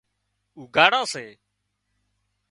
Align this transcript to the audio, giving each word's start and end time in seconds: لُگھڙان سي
لُگھڙان 0.59 1.03
سي 1.13 1.25